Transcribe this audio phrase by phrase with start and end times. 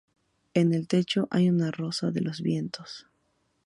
[0.55, 3.05] En el techo hay una rosa de los vientos.